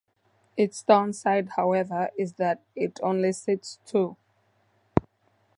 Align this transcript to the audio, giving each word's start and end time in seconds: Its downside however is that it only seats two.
Its 0.57 0.81
downside 0.81 1.49
however 1.57 2.09
is 2.17 2.33
that 2.33 2.63
it 2.75 2.99
only 3.03 3.31
seats 3.31 3.77
two. 3.85 4.17